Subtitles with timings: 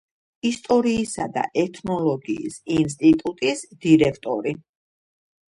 [0.49, 4.57] ისტორიისა და ეთნოლოგიის ინსტიტუტის დირექტორი.